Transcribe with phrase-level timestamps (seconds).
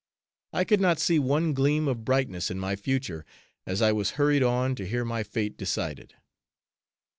[0.51, 3.23] I could not see one gleam of brightness in my future,
[3.67, 6.15] as I was hurried on to hear my fate decided.